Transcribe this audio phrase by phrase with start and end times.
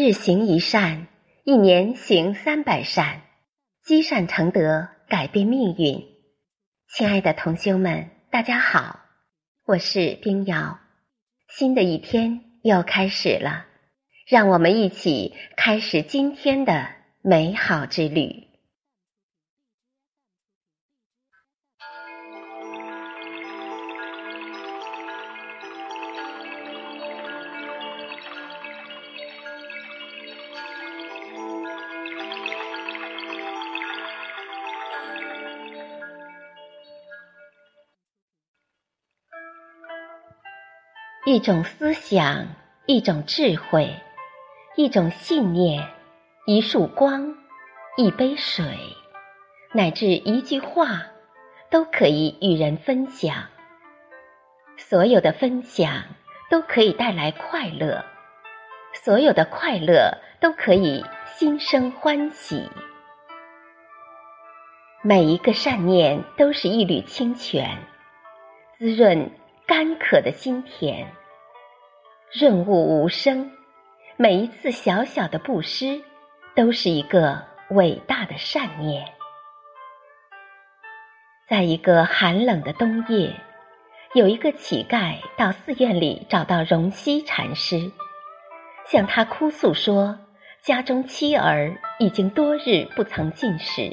[0.00, 1.08] 日行一善，
[1.42, 3.22] 一年行三百善，
[3.82, 6.06] 积善成德，改变命运。
[6.94, 9.00] 亲爱的同修们，大家好，
[9.66, 10.78] 我是冰瑶。
[11.48, 13.66] 新的一天又开始了，
[14.28, 16.86] 让我们一起开始今天的
[17.20, 18.46] 美好之旅。
[41.30, 42.46] 一种思想，
[42.86, 43.94] 一种智慧，
[44.76, 45.86] 一种信念，
[46.46, 47.36] 一束光，
[47.98, 48.64] 一杯水，
[49.74, 51.02] 乃至一句话，
[51.68, 53.44] 都可以与人分享。
[54.78, 56.02] 所有的分享
[56.48, 58.02] 都可以带来快乐，
[58.94, 62.70] 所有的快乐都可以心生欢喜。
[65.02, 67.76] 每一个善念都是一缕清泉，
[68.78, 69.30] 滋润
[69.66, 71.06] 干渴的心田。
[72.30, 73.50] 润物无声，
[74.18, 76.02] 每一次小小的布施，
[76.54, 79.02] 都是一个伟大的善念。
[81.48, 83.34] 在一个寒冷的冬夜，
[84.12, 87.90] 有一个乞丐到寺院里找到荣西禅师，
[88.86, 90.18] 向他哭诉说，
[90.62, 93.90] 家中妻儿已经多日不曾进食，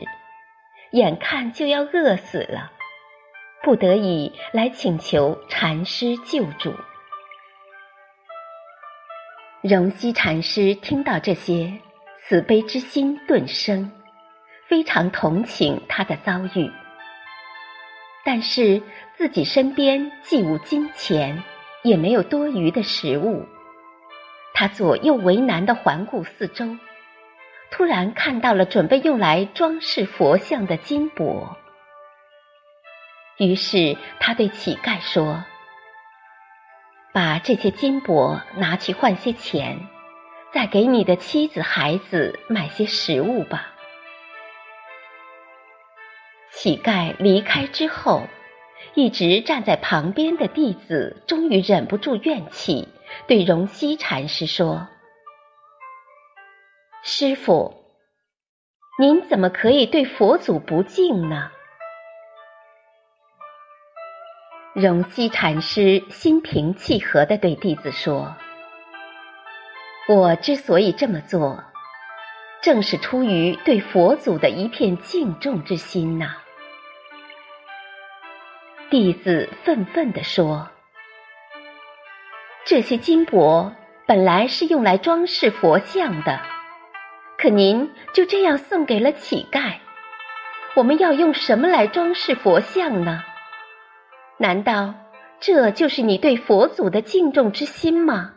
[0.91, 2.73] 眼看就要饿死了，
[3.63, 6.73] 不得已来请求禅师救助。
[9.67, 11.73] 荣西禅师听到这些，
[12.19, 13.91] 慈悲之心顿生，
[14.67, 16.71] 非常同情他的遭遇。
[18.23, 18.83] 但是
[19.17, 21.41] 自己身边既无金钱，
[21.81, 23.43] 也没有多余的食物，
[24.53, 26.77] 他左右为难的环顾四周，
[27.71, 31.57] 突然看到了准备用来装饰佛像的金箔，
[33.39, 35.43] 于是他对乞丐说。
[37.15, 39.87] 把这些金箔拿去换些钱，
[40.51, 43.73] 再给你的妻子孩子买些食物吧。
[46.51, 48.23] 乞丐离开之后，
[48.95, 52.89] 一直站在旁边的弟子终于忍不住怨气，
[53.27, 54.85] 对荣西禅师说
[57.01, 57.73] ：“师傅，
[58.99, 61.49] 您怎么可以对佛祖不敬呢？”
[64.75, 68.35] 荣西禅师心平气和地对弟子说
[70.09, 71.63] ：“我之所以这么做，
[72.61, 76.35] 正是出于对佛祖的一片敬重之心呐。”
[78.91, 80.67] 弟子愤愤地说
[82.67, 83.71] ：“这些金箔
[84.05, 86.41] 本来是用来装饰佛像的，
[87.37, 89.75] 可您就这样送给了乞丐，
[90.75, 93.23] 我们要用什么来装饰佛像呢？”
[94.37, 94.93] 难道
[95.39, 98.33] 这就是你对佛祖的敬重之心吗？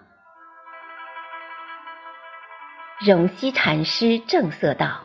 [3.05, 5.05] 荣西禅师正色道：“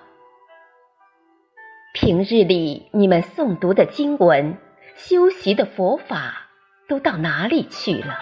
[1.93, 4.57] 平日里你们诵读的经文、
[4.95, 6.49] 修习的佛法
[6.87, 8.17] 都到哪里去了？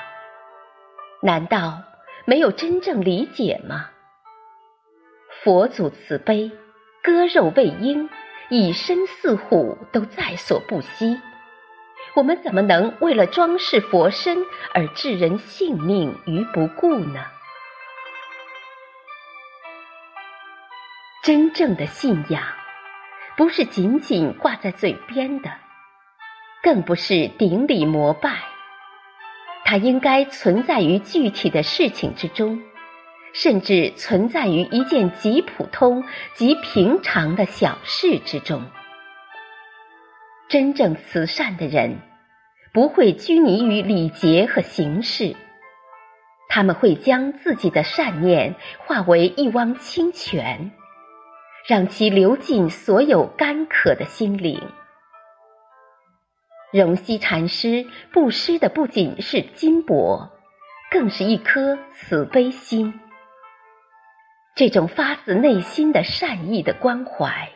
[1.21, 1.83] 难道
[2.25, 3.89] 没有真正理解吗？
[5.43, 6.51] 佛祖慈悲，
[7.03, 8.09] 割肉喂鹰，
[8.49, 11.19] 以身饲虎，都在所不惜。”
[12.13, 14.37] 我们怎么能为了装饰佛身
[14.73, 17.23] 而置人性命于不顾呢？
[21.23, 22.43] 真正的信仰，
[23.37, 25.51] 不是仅仅挂在嘴边的，
[26.61, 28.39] 更不是顶礼膜拜，
[29.63, 32.61] 它应该存在于具体的事情之中，
[33.33, 38.65] 甚至存在于一件极普通、极平常的小事之中。
[40.51, 41.99] 真正慈善的人，
[42.73, 45.33] 不会拘泥于礼节和形式，
[46.49, 48.55] 他们会将自己的善念
[48.85, 50.73] 化为一汪清泉，
[51.65, 54.61] 让其流进所有干渴的心灵。
[56.73, 60.31] 荣西禅师布施的不仅是金箔，
[60.91, 62.99] 更是一颗慈悲心。
[64.53, 67.51] 这种发自内心的善意的关怀，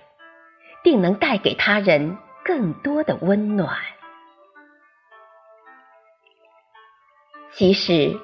[0.81, 2.19] 定能带给他人。
[2.45, 3.75] 更多的温暖。
[7.51, 8.15] 其实，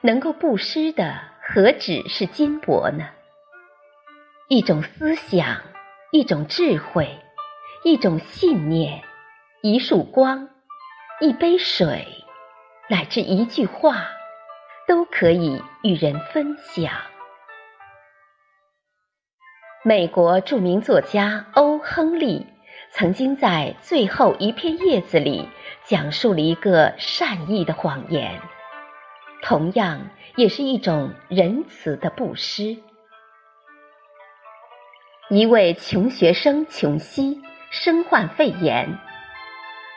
[0.00, 3.08] 能够布施的何止是金箔呢？
[4.48, 5.62] 一种思想，
[6.10, 7.20] 一种智慧，
[7.84, 9.04] 一种信念，
[9.62, 10.48] 一束光，
[11.20, 12.04] 一杯水，
[12.88, 14.08] 乃至一句话，
[14.88, 16.92] 都可以与人分享。
[19.84, 22.44] 美国著名作家欧·亨利
[22.98, 25.48] 曾经在最后一片叶子里
[25.84, 28.40] 讲述了一个善意的谎言，
[29.40, 32.76] 同样也是一种仁慈的布施。
[35.30, 37.40] 一位穷学生琼西
[37.70, 38.98] 身患肺炎，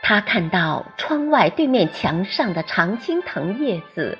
[0.03, 4.15] 他看到窗外对面墙上的常青藤叶子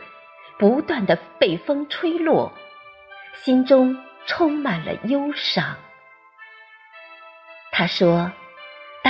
[0.57, 2.51] 不断的被风吹落，
[3.34, 3.95] 心中。
[4.27, 5.75] 充满了忧伤。
[7.72, 8.31] 他说：“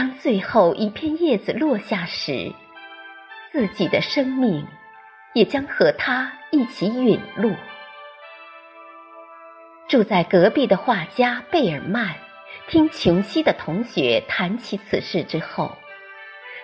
[0.02, 2.52] 当最后一片叶子落下时，
[3.52, 4.66] 自己的生命
[5.36, 7.52] 也将和它一起陨落。”
[9.88, 12.16] 住在隔壁的画家贝尔曼
[12.68, 15.78] 听琼西的同学谈起此事之后，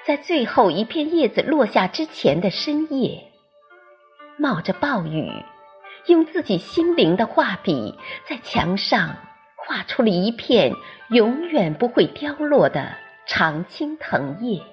[0.04, 3.22] 在最后一片叶子落下之前的深夜，
[4.40, 5.32] 冒着暴雨。
[6.08, 7.94] 用自己心灵的画笔，
[8.28, 9.16] 在墙上
[9.58, 10.72] 画出了一片
[11.12, 12.98] 永远不会凋落的
[13.30, 14.64] 常青藤叶。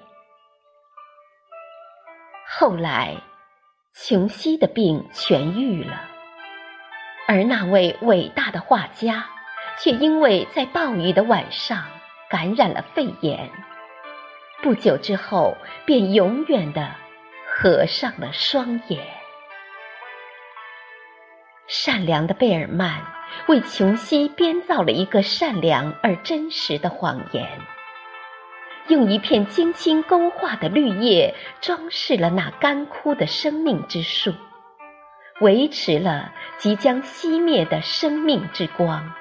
[2.47, 3.17] 后来，
[3.93, 6.01] 琼西的病痊愈了，
[7.27, 9.25] 而那位伟大的画家，
[9.77, 11.83] 却因为在暴雨的晚上
[12.29, 13.51] 感染了肺炎，
[14.63, 16.95] 不久之后便永远的
[17.45, 19.05] 合上了双眼。
[21.67, 23.01] 善良的贝尔曼
[23.47, 27.59] 为琼西编造了一个善良而真实的谎言，
[28.87, 34.33] 用一片精心勾画的绿叶装饰了那干枯的生命之树，
[35.41, 39.11] 维持了即将熄灭的生命之光。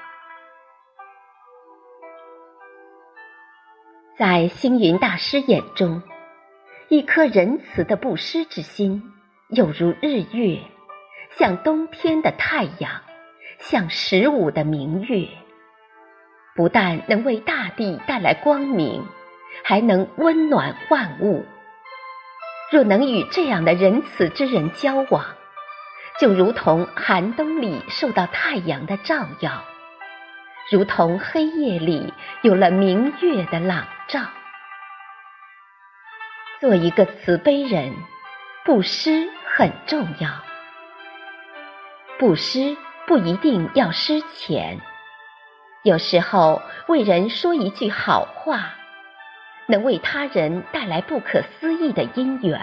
[4.16, 6.02] 在星云大师眼中，
[6.88, 9.02] 一颗仁慈的布施之心，
[9.49, 10.60] 有如日月。
[11.31, 13.02] 像冬天的太阳，
[13.58, 15.26] 像十五的明月，
[16.55, 19.05] 不但能为大地带来光明，
[19.64, 21.44] 还能温暖万物。
[22.70, 25.25] 若能与这样的仁慈之人交往，
[26.20, 29.64] 就如同寒冬里受到太阳的照耀，
[30.70, 32.12] 如同黑夜里
[32.43, 34.20] 有了明月的朗照。
[36.60, 37.94] 做一个慈悲人，
[38.64, 40.31] 布施很重要。
[42.19, 42.76] 布施
[43.06, 44.81] 不一定要施钱，
[45.82, 48.75] 有时候为人说一句好话，
[49.66, 52.58] 能为他人带来不可思议的因缘；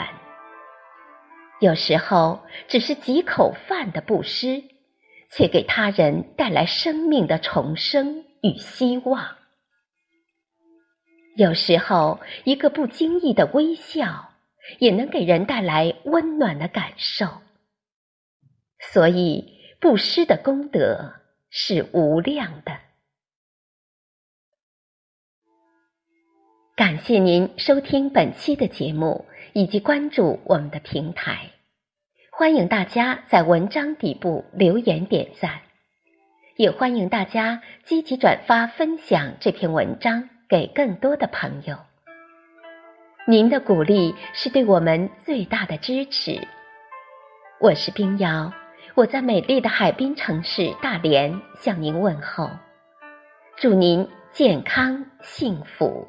[1.60, 4.64] 有时候只是几口饭的布施，
[5.32, 9.38] 却给他人带来生命的重生与希望；
[11.36, 14.30] 有时候一个不经意的微笑，
[14.80, 17.26] 也能给人带来温暖的感受。
[18.80, 21.14] 所以，布施的功德
[21.50, 22.91] 是无量的。
[26.76, 31.52] 感谢您收听本期的节目，以及关注我们的平台。
[32.32, 35.60] 欢迎大家在文章底部留言点赞，
[36.56, 41.76] 也欢迎大家积极转发分享这篇文章给更多的朋友。
[43.28, 46.48] 您的鼓励是对我们最大的支持。
[47.60, 48.54] 我是冰瑶。
[48.96, 52.50] 我在美丽的海滨城市大连向您问候，
[53.58, 56.08] 祝您健康幸福。